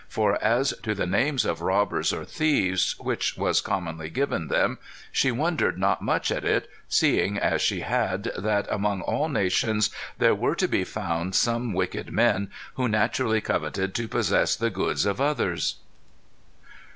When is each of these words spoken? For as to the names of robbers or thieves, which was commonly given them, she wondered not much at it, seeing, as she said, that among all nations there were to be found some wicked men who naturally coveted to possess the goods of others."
For 0.09 0.43
as 0.43 0.73
to 0.81 0.95
the 0.95 1.05
names 1.05 1.45
of 1.45 1.61
robbers 1.61 2.11
or 2.11 2.25
thieves, 2.25 2.95
which 2.97 3.37
was 3.37 3.61
commonly 3.61 4.09
given 4.09 4.47
them, 4.47 4.79
she 5.11 5.31
wondered 5.31 5.77
not 5.77 6.01
much 6.01 6.31
at 6.31 6.43
it, 6.43 6.67
seeing, 6.89 7.37
as 7.37 7.61
she 7.61 7.81
said, 7.81 8.31
that 8.35 8.65
among 8.71 9.01
all 9.01 9.29
nations 9.29 9.91
there 10.17 10.33
were 10.33 10.55
to 10.55 10.67
be 10.67 10.83
found 10.85 11.35
some 11.35 11.71
wicked 11.71 12.11
men 12.11 12.49
who 12.73 12.89
naturally 12.89 13.41
coveted 13.41 13.93
to 13.93 14.07
possess 14.07 14.55
the 14.55 14.71
goods 14.71 15.05
of 15.05 15.21
others." 15.21 15.75